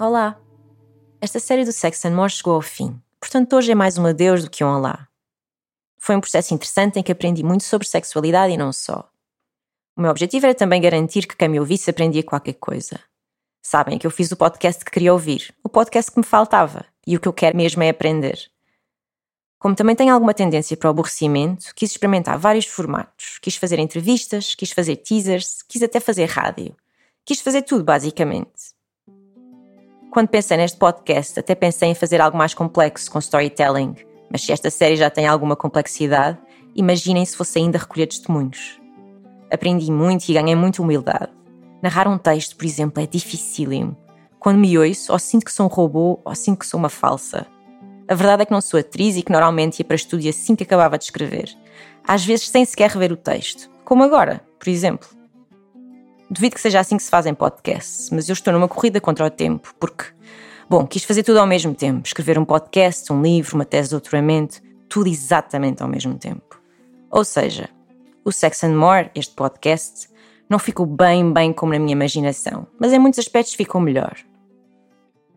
Olá! 0.00 0.40
Esta 1.20 1.40
série 1.40 1.64
do 1.64 1.72
Sex 1.72 2.04
and 2.04 2.14
More 2.14 2.30
chegou 2.30 2.54
ao 2.54 2.62
fim, 2.62 3.02
portanto 3.18 3.56
hoje 3.56 3.72
é 3.72 3.74
mais 3.74 3.98
um 3.98 4.06
adeus 4.06 4.44
do 4.44 4.48
que 4.48 4.62
um 4.62 4.72
olá. 4.72 5.08
Foi 5.98 6.14
um 6.14 6.20
processo 6.20 6.54
interessante 6.54 7.00
em 7.00 7.02
que 7.02 7.10
aprendi 7.10 7.42
muito 7.42 7.64
sobre 7.64 7.88
sexualidade 7.88 8.52
e 8.52 8.56
não 8.56 8.72
só. 8.72 9.10
O 9.96 10.00
meu 10.00 10.12
objetivo 10.12 10.46
era 10.46 10.54
também 10.54 10.80
garantir 10.80 11.26
que 11.26 11.36
quem 11.36 11.48
me 11.48 11.58
ouvisse 11.58 11.90
aprendia 11.90 12.22
qualquer 12.22 12.52
coisa. 12.52 13.00
Sabem 13.60 13.98
que 13.98 14.06
eu 14.06 14.10
fiz 14.12 14.30
o 14.30 14.36
podcast 14.36 14.84
que 14.84 14.90
queria 14.92 15.12
ouvir, 15.12 15.52
o 15.64 15.68
podcast 15.68 16.12
que 16.12 16.18
me 16.18 16.24
faltava, 16.24 16.86
e 17.04 17.16
o 17.16 17.20
que 17.20 17.26
eu 17.26 17.32
quero 17.32 17.56
mesmo 17.56 17.82
é 17.82 17.88
aprender. 17.88 18.38
Como 19.58 19.74
também 19.74 19.96
tenho 19.96 20.14
alguma 20.14 20.32
tendência 20.32 20.76
para 20.76 20.86
o 20.86 20.90
aborrecimento, 20.90 21.74
quis 21.74 21.90
experimentar 21.90 22.38
vários 22.38 22.66
formatos. 22.66 23.40
Quis 23.42 23.56
fazer 23.56 23.80
entrevistas, 23.80 24.54
quis 24.54 24.70
fazer 24.70 24.94
teasers, 24.94 25.60
quis 25.62 25.82
até 25.82 25.98
fazer 25.98 26.26
rádio. 26.26 26.76
Quis 27.24 27.40
fazer 27.40 27.62
tudo, 27.62 27.82
basicamente. 27.82 28.67
Quando 30.10 30.28
pensei 30.28 30.56
neste 30.56 30.78
podcast, 30.78 31.38
até 31.38 31.54
pensei 31.54 31.90
em 31.90 31.94
fazer 31.94 32.20
algo 32.20 32.36
mais 32.36 32.54
complexo 32.54 33.10
com 33.10 33.18
storytelling, 33.18 33.94
mas 34.30 34.42
se 34.42 34.52
esta 34.52 34.70
série 34.70 34.96
já 34.96 35.10
tem 35.10 35.26
alguma 35.26 35.54
complexidade, 35.54 36.38
imaginem 36.74 37.24
se 37.24 37.36
fosse 37.36 37.58
ainda 37.58 37.78
recolher 37.78 38.06
testemunhos. 38.06 38.80
Aprendi 39.52 39.92
muito 39.92 40.26
e 40.28 40.32
ganhei 40.32 40.54
muita 40.54 40.80
humildade. 40.80 41.30
Narrar 41.82 42.08
um 42.08 42.16
texto, 42.16 42.56
por 42.56 42.64
exemplo, 42.64 43.02
é 43.02 43.06
dificílimo. 43.06 43.96
Quando 44.38 44.58
me 44.58 44.78
ouço, 44.78 45.12
ou 45.12 45.18
sinto 45.18 45.44
que 45.44 45.52
sou 45.52 45.66
um 45.66 45.68
robô, 45.68 46.20
ou 46.24 46.34
sinto 46.34 46.60
que 46.60 46.66
sou 46.66 46.80
uma 46.80 46.88
falsa. 46.88 47.46
A 48.08 48.14
verdade 48.14 48.42
é 48.42 48.46
que 48.46 48.52
não 48.52 48.62
sou 48.62 48.80
atriz 48.80 49.16
e 49.16 49.22
que 49.22 49.30
normalmente 49.30 49.80
ia 49.80 49.84
para 49.84 49.94
estúdio 49.94 50.30
assim 50.30 50.56
que 50.56 50.62
acabava 50.62 50.96
de 50.96 51.04
escrever. 51.04 51.54
Às 52.06 52.24
vezes 52.24 52.48
sem 52.48 52.64
sequer 52.64 52.90
rever 52.90 53.12
o 53.12 53.16
texto. 53.16 53.70
Como 53.84 54.02
agora, 54.02 54.40
por 54.58 54.68
exemplo. 54.70 55.17
Duvido 56.30 56.54
que 56.54 56.60
seja 56.60 56.80
assim 56.80 56.96
que 56.96 57.02
se 57.02 57.10
fazem 57.10 57.34
podcasts, 57.34 58.10
mas 58.10 58.28
eu 58.28 58.34
estou 58.34 58.52
numa 58.52 58.68
corrida 58.68 59.00
contra 59.00 59.24
o 59.24 59.30
tempo, 59.30 59.74
porque, 59.80 60.04
bom, 60.68 60.86
quis 60.86 61.02
fazer 61.04 61.22
tudo 61.22 61.38
ao 61.38 61.46
mesmo 61.46 61.74
tempo: 61.74 62.06
escrever 62.06 62.38
um 62.38 62.44
podcast, 62.44 63.10
um 63.12 63.22
livro, 63.22 63.54
uma 63.54 63.64
tese 63.64 63.88
de 63.88 63.92
doutoramento, 63.92 64.60
tudo 64.88 65.08
exatamente 65.08 65.82
ao 65.82 65.88
mesmo 65.88 66.18
tempo. 66.18 66.60
Ou 67.10 67.24
seja, 67.24 67.70
o 68.24 68.30
Sex 68.30 68.64
and 68.64 68.76
More, 68.76 69.10
este 69.14 69.34
podcast, 69.34 70.08
não 70.50 70.58
ficou 70.58 70.84
bem, 70.84 71.32
bem 71.32 71.52
como 71.52 71.72
na 71.72 71.78
minha 71.78 71.92
imaginação, 71.92 72.66
mas 72.78 72.92
em 72.92 72.98
muitos 72.98 73.18
aspectos 73.18 73.54
ficou 73.54 73.80
melhor. 73.80 74.16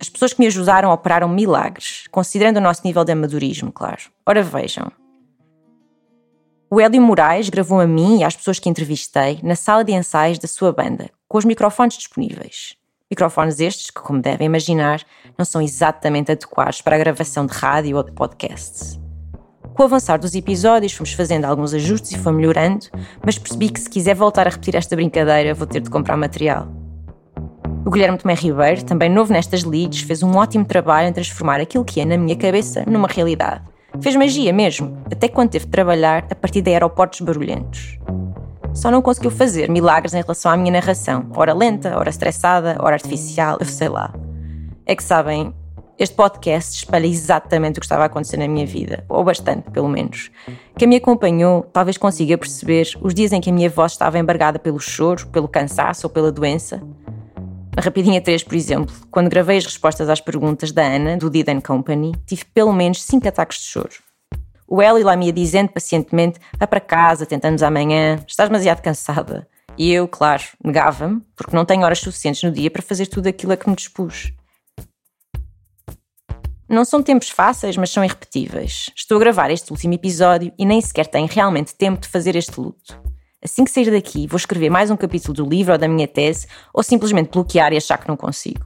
As 0.00 0.08
pessoas 0.08 0.32
que 0.32 0.40
me 0.40 0.48
ajudaram 0.48 0.90
operaram 0.90 1.28
milagres, 1.28 2.08
considerando 2.10 2.56
o 2.56 2.60
nosso 2.60 2.82
nível 2.84 3.04
de 3.04 3.12
amadorismo, 3.12 3.70
claro. 3.70 4.02
Ora 4.26 4.42
vejam, 4.42 4.90
o 6.72 6.80
Hélio 6.80 7.02
Moraes 7.02 7.50
gravou 7.50 7.80
a 7.80 7.86
mim 7.86 8.20
e 8.20 8.24
às 8.24 8.34
pessoas 8.34 8.58
que 8.58 8.66
entrevistei 8.66 9.38
na 9.42 9.54
sala 9.54 9.84
de 9.84 9.92
ensaios 9.92 10.38
da 10.38 10.48
sua 10.48 10.72
banda, 10.72 11.10
com 11.28 11.36
os 11.36 11.44
microfones 11.44 11.98
disponíveis. 11.98 12.76
Microfones 13.10 13.60
estes 13.60 13.90
que, 13.90 14.00
como 14.00 14.22
devem 14.22 14.46
imaginar, 14.46 15.02
não 15.36 15.44
são 15.44 15.60
exatamente 15.60 16.32
adequados 16.32 16.80
para 16.80 16.96
a 16.96 16.98
gravação 16.98 17.44
de 17.44 17.52
rádio 17.52 17.98
ou 17.98 18.02
de 18.02 18.10
podcasts. 18.12 18.98
Com 19.74 19.82
o 19.82 19.84
avançar 19.84 20.18
dos 20.18 20.34
episódios, 20.34 20.94
fomos 20.94 21.12
fazendo 21.12 21.44
alguns 21.44 21.74
ajustes 21.74 22.12
e 22.12 22.18
foi 22.18 22.32
melhorando, 22.32 22.86
mas 23.22 23.36
percebi 23.36 23.68
que 23.68 23.78
se 23.78 23.90
quiser 23.90 24.14
voltar 24.14 24.46
a 24.46 24.50
repetir 24.50 24.74
esta 24.74 24.96
brincadeira, 24.96 25.52
vou 25.52 25.66
ter 25.66 25.80
de 25.80 25.90
comprar 25.90 26.16
material. 26.16 26.68
O 27.84 27.90
Guilherme 27.90 28.16
Tomé 28.16 28.32
Ribeiro, 28.32 28.82
também 28.82 29.10
novo 29.10 29.30
nestas 29.30 29.62
leads, 29.62 30.00
fez 30.00 30.22
um 30.22 30.38
ótimo 30.38 30.64
trabalho 30.64 31.08
em 31.08 31.12
transformar 31.12 31.60
aquilo 31.60 31.84
que 31.84 32.00
é 32.00 32.06
na 32.06 32.16
minha 32.16 32.34
cabeça 32.34 32.82
numa 32.86 33.08
realidade. 33.08 33.71
Fez 34.00 34.16
magia 34.16 34.52
mesmo, 34.52 34.96
até 35.10 35.28
quando 35.28 35.50
teve 35.50 35.66
de 35.66 35.70
trabalhar 35.70 36.26
a 36.30 36.34
partir 36.34 36.62
de 36.62 36.70
aeroportos 36.70 37.20
barulhentos. 37.20 37.98
Só 38.74 38.90
não 38.90 39.02
conseguiu 39.02 39.30
fazer 39.30 39.68
milagres 39.68 40.14
em 40.14 40.22
relação 40.22 40.50
à 40.50 40.56
minha 40.56 40.72
narração, 40.72 41.30
ora 41.36 41.52
lenta, 41.52 41.96
ora 41.96 42.08
estressada, 42.08 42.76
ora 42.80 42.94
artificial, 42.94 43.58
eu 43.60 43.66
sei 43.66 43.88
lá. 43.88 44.12
É 44.86 44.96
que 44.96 45.02
sabem, 45.02 45.54
este 45.98 46.16
podcast 46.16 46.74
espelha 46.74 47.06
exatamente 47.06 47.76
o 47.76 47.80
que 47.80 47.84
estava 47.84 48.02
a 48.02 48.06
acontecer 48.06 48.38
na 48.38 48.48
minha 48.48 48.66
vida, 48.66 49.04
ou 49.08 49.22
bastante, 49.22 49.70
pelo 49.70 49.88
menos. 49.88 50.30
Quem 50.76 50.88
me 50.88 50.96
acompanhou 50.96 51.62
talvez 51.72 51.98
consiga 51.98 52.36
perceber 52.38 52.88
os 53.00 53.14
dias 53.14 53.30
em 53.30 53.40
que 53.40 53.50
a 53.50 53.52
minha 53.52 53.68
voz 53.68 53.92
estava 53.92 54.18
embargada 54.18 54.58
pelo 54.58 54.80
choro, 54.80 55.26
pelo 55.28 55.46
cansaço 55.46 56.06
ou 56.06 56.10
pela 56.10 56.32
doença, 56.32 56.82
na 57.74 57.82
Rapidinha 57.82 58.20
3, 58.20 58.44
por 58.44 58.54
exemplo, 58.54 58.94
quando 59.10 59.30
gravei 59.30 59.56
as 59.56 59.64
respostas 59.64 60.08
às 60.08 60.20
perguntas 60.20 60.72
da 60.72 60.82
Ana, 60.82 61.16
do 61.16 61.30
Did 61.30 61.48
Company, 61.62 62.12
tive 62.26 62.44
pelo 62.52 62.72
menos 62.72 63.02
5 63.02 63.26
ataques 63.28 63.58
de 63.58 63.64
choro. 63.64 63.94
O 64.68 64.82
Eli 64.82 65.02
lá 65.02 65.16
me 65.16 65.26
ia 65.26 65.32
dizendo 65.32 65.70
pacientemente: 65.70 66.38
vá 66.58 66.66
para 66.66 66.80
casa, 66.80 67.26
tentamos 67.26 67.62
amanhã, 67.62 68.22
estás 68.26 68.48
demasiado 68.48 68.82
cansada. 68.82 69.48
E 69.76 69.90
eu, 69.90 70.06
claro, 70.06 70.42
negava-me, 70.62 71.22
porque 71.34 71.56
não 71.56 71.64
tenho 71.64 71.82
horas 71.82 71.98
suficientes 71.98 72.42
no 72.42 72.50
dia 72.50 72.70
para 72.70 72.82
fazer 72.82 73.06
tudo 73.06 73.26
aquilo 73.26 73.52
a 73.52 73.56
que 73.56 73.68
me 73.68 73.76
dispus. 73.76 74.32
Não 76.68 76.84
são 76.84 77.02
tempos 77.02 77.28
fáceis, 77.28 77.76
mas 77.76 77.90
são 77.90 78.04
irrepetíveis. 78.04 78.90
Estou 78.96 79.16
a 79.16 79.20
gravar 79.20 79.50
este 79.50 79.70
último 79.70 79.92
episódio 79.94 80.52
e 80.58 80.64
nem 80.64 80.80
sequer 80.80 81.06
tenho 81.06 81.26
realmente 81.26 81.74
tempo 81.74 82.00
de 82.00 82.08
fazer 82.08 82.34
este 82.36 82.58
luto. 82.58 82.98
Assim 83.44 83.64
que 83.64 83.72
sair 83.72 83.90
daqui, 83.90 84.28
vou 84.28 84.36
escrever 84.36 84.70
mais 84.70 84.88
um 84.88 84.96
capítulo 84.96 85.34
do 85.34 85.44
livro 85.44 85.72
ou 85.72 85.78
da 85.78 85.88
minha 85.88 86.06
tese, 86.06 86.46
ou 86.72 86.80
simplesmente 86.80 87.30
bloquear 87.30 87.72
e 87.72 87.76
achar 87.76 87.98
que 87.98 88.06
não 88.06 88.16
consigo. 88.16 88.64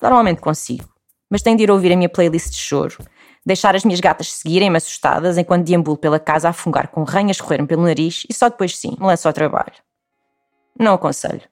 Normalmente 0.00 0.40
consigo, 0.40 0.88
mas 1.30 1.40
tenho 1.40 1.56
de 1.56 1.62
ir 1.62 1.70
ouvir 1.70 1.92
a 1.92 1.96
minha 1.96 2.08
playlist 2.08 2.50
de 2.50 2.56
choro, 2.56 2.98
deixar 3.46 3.76
as 3.76 3.84
minhas 3.84 4.00
gatas 4.00 4.32
seguirem-me 4.32 4.76
assustadas 4.76 5.38
enquanto 5.38 5.64
deambulo 5.64 5.96
pela 5.96 6.18
casa 6.18 6.48
a 6.48 6.52
fungar 6.52 6.88
com 6.88 7.04
ranhas 7.04 7.40
correr-me 7.40 7.68
pelo 7.68 7.84
nariz 7.84 8.24
e 8.28 8.34
só 8.34 8.48
depois 8.48 8.76
sim 8.76 8.96
me 8.98 9.06
lanço 9.06 9.28
ao 9.28 9.32
trabalho. 9.32 9.72
Não 10.76 10.94
aconselho. 10.94 11.42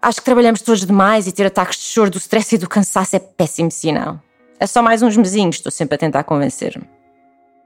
Acho 0.00 0.20
que 0.20 0.24
trabalhamos 0.24 0.62
todos 0.62 0.86
demais 0.86 1.26
e 1.26 1.32
ter 1.32 1.44
ataques 1.44 1.78
de 1.78 1.84
choro 1.86 2.10
do 2.10 2.18
stress 2.18 2.54
e 2.54 2.58
do 2.58 2.68
cansaço 2.68 3.16
é 3.16 3.18
péssimo 3.18 3.70
sinal. 3.70 4.20
É 4.60 4.66
só 4.66 4.80
mais 4.80 5.02
uns 5.02 5.16
mesinhos, 5.16 5.56
estou 5.56 5.72
sempre 5.72 5.96
a 5.96 5.98
tentar 5.98 6.22
convencer-me. 6.22 6.99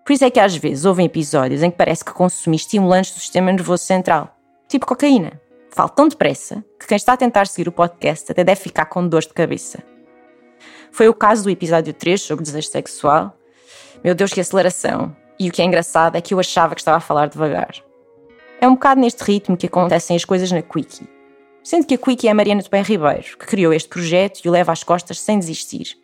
Por 0.05 0.13
isso 0.13 0.25
é 0.25 0.31
que 0.31 0.39
às 0.39 0.55
vezes 0.55 0.85
houve 0.85 1.03
episódios 1.03 1.63
em 1.63 1.71
que 1.71 1.79
parece 1.79 2.05
que 2.05 2.13
consumi 2.13 2.57
estimulantes 2.57 3.13
do 3.13 3.21
sistema 3.21 3.51
nervoso 3.51 3.85
central, 3.85 4.37
tipo 4.69 4.85
cocaína. 4.85 5.41
Falo 5.71 5.89
tão 5.89 6.07
depressa 6.07 6.63
que 6.79 6.87
quem 6.87 6.97
está 6.97 7.15
a 7.15 7.17
tentar 7.17 7.47
seguir 7.47 7.69
o 7.69 7.73
podcast 7.73 8.31
até 8.31 8.45
deve 8.45 8.61
ficar 8.61 8.85
com 8.85 9.09
dores 9.09 9.27
de 9.27 9.33
cabeça. 9.33 9.83
Foi 10.93 11.09
o 11.09 11.15
caso 11.15 11.45
do 11.45 11.51
episódio 11.51 11.93
3 11.93 12.21
sobre 12.21 12.45
desejo 12.45 12.69
sexual. 12.69 13.37
Meu 14.05 14.15
Deus, 14.15 14.33
que 14.33 14.41
aceleração! 14.41 15.17
E 15.41 15.49
o 15.49 15.53
que 15.53 15.63
é 15.63 15.65
engraçado 15.65 16.17
é 16.17 16.21
que 16.21 16.35
eu 16.35 16.39
achava 16.39 16.75
que 16.75 16.81
estava 16.81 16.99
a 16.99 17.01
falar 17.01 17.27
devagar. 17.27 17.75
É 18.61 18.69
um 18.69 18.75
bocado 18.75 19.01
neste 19.01 19.25
ritmo 19.25 19.57
que 19.57 19.67
acontecem 19.67 20.15
as 20.15 20.25
coisas 20.25 20.53
na 20.53 20.63
Quickie. 20.63 21.09
Sendo 21.63 21.87
que 21.87 21.95
a 21.95 21.99
Quickie 21.99 22.29
é 22.29 22.31
a 22.31 22.35
Mariana 22.35 22.63
de 22.63 22.71
Bem 22.71 22.83
Ribeiro, 22.83 23.37
que 23.39 23.47
criou 23.47 23.73
este 23.73 23.89
projeto 23.89 24.41
e 24.45 24.49
o 24.49 24.53
leva 24.53 24.71
às 24.71 24.85
costas 24.85 25.19
sem 25.19 25.39
desistir. 25.39 25.97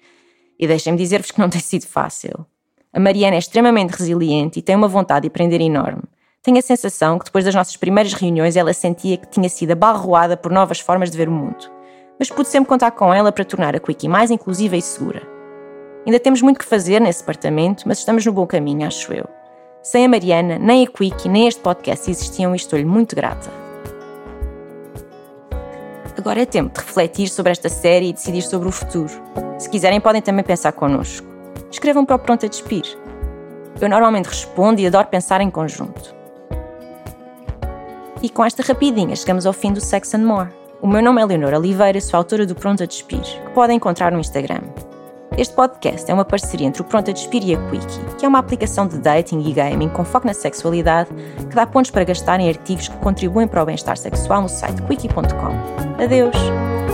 E 0.58 0.66
deixem-me 0.66 0.98
dizer-vos 0.98 1.30
que 1.30 1.38
não 1.38 1.50
tem 1.50 1.60
sido 1.60 1.86
fácil. 1.86 2.46
A 2.92 2.98
Mariana 2.98 3.36
é 3.36 3.38
extremamente 3.38 3.92
resiliente 3.92 4.58
e 4.58 4.62
tem 4.62 4.74
uma 4.74 4.88
vontade 4.88 5.22
de 5.22 5.28
aprender 5.28 5.60
enorme. 5.60 6.02
Tenho 6.42 6.58
a 6.58 6.62
sensação 6.62 7.20
que 7.20 7.26
depois 7.26 7.44
das 7.44 7.54
nossas 7.54 7.76
primeiras 7.76 8.12
reuniões 8.12 8.56
ela 8.56 8.72
sentia 8.72 9.16
que 9.16 9.28
tinha 9.28 9.48
sido 9.48 9.70
abarroada 9.70 10.36
por 10.36 10.50
novas 10.50 10.80
formas 10.80 11.08
de 11.08 11.16
ver 11.16 11.28
o 11.28 11.32
mundo. 11.32 11.70
Mas 12.18 12.30
pude 12.30 12.48
sempre 12.48 12.68
contar 12.68 12.90
com 12.90 13.14
ela 13.14 13.30
para 13.30 13.44
tornar 13.44 13.76
a 13.76 13.78
Quickie 13.78 14.08
mais 14.08 14.32
inclusiva 14.32 14.76
e 14.76 14.82
segura. 14.82 15.22
Ainda 16.04 16.18
temos 16.18 16.42
muito 16.42 16.58
que 16.58 16.64
fazer 16.64 17.00
nesse 17.00 17.20
departamento, 17.20 17.84
mas 17.86 17.98
estamos 17.98 18.26
no 18.26 18.32
bom 18.32 18.46
caminho, 18.46 18.84
acho 18.84 19.12
eu. 19.12 19.26
Sem 19.82 20.04
a 20.04 20.08
Mariana, 20.08 20.58
nem 20.58 20.84
a 20.84 20.90
Quickie, 20.90 21.28
nem 21.28 21.46
este 21.46 21.60
podcast 21.60 22.10
existiam 22.10 22.54
e 22.54 22.56
estou-lhe 22.56 22.84
muito 22.84 23.14
grata. 23.14 23.50
Agora 26.18 26.42
é 26.42 26.46
tempo 26.46 26.74
de 26.74 26.84
refletir 26.84 27.28
sobre 27.28 27.52
esta 27.52 27.68
série 27.68 28.08
e 28.08 28.12
decidir 28.12 28.42
sobre 28.42 28.68
o 28.68 28.72
futuro. 28.72 29.12
Se 29.58 29.70
quiserem, 29.70 30.00
podem 30.00 30.20
também 30.20 30.44
pensar 30.44 30.72
connosco 30.72 31.29
escrevam 31.70 32.04
para 32.04 32.16
o 32.16 32.18
Pronto 32.18 32.44
a 32.44 32.48
Despir. 32.48 32.84
Eu 33.80 33.88
normalmente 33.88 34.26
respondo 34.26 34.80
e 34.80 34.86
adoro 34.86 35.08
pensar 35.08 35.40
em 35.40 35.50
conjunto. 35.50 36.14
E 38.22 38.28
com 38.28 38.44
esta 38.44 38.62
rapidinha 38.62 39.16
chegamos 39.16 39.46
ao 39.46 39.52
fim 39.52 39.72
do 39.72 39.80
Sex 39.80 40.14
and 40.14 40.26
More. 40.26 40.50
O 40.82 40.86
meu 40.86 41.02
nome 41.02 41.22
é 41.22 41.24
Leonor 41.24 41.54
Oliveira, 41.54 42.00
sou 42.00 42.18
autora 42.18 42.46
do 42.46 42.54
Pronto 42.54 42.82
a 42.82 42.86
Despir, 42.86 43.20
que 43.20 43.50
podem 43.54 43.76
encontrar 43.76 44.12
no 44.12 44.18
Instagram. 44.18 44.60
Este 45.38 45.54
podcast 45.54 46.10
é 46.10 46.12
uma 46.12 46.24
parceria 46.24 46.66
entre 46.66 46.82
o 46.82 46.84
Pronto 46.84 47.10
a 47.10 47.14
Despir 47.14 47.42
e 47.44 47.54
a 47.54 47.70
Quickie, 47.70 48.00
que 48.18 48.26
é 48.26 48.28
uma 48.28 48.38
aplicação 48.38 48.86
de 48.86 48.98
dating 48.98 49.40
e 49.40 49.52
gaming 49.52 49.88
com 49.88 50.04
foco 50.04 50.26
na 50.26 50.34
sexualidade 50.34 51.08
que 51.38 51.54
dá 51.54 51.66
pontos 51.66 51.90
para 51.90 52.04
gastar 52.04 52.40
em 52.40 52.48
artigos 52.48 52.88
que 52.88 52.96
contribuem 52.98 53.46
para 53.46 53.62
o 53.62 53.66
bem-estar 53.66 53.96
sexual 53.96 54.42
no 54.42 54.48
site 54.48 54.82
quickie.com. 54.82 56.02
Adeus! 56.02 56.89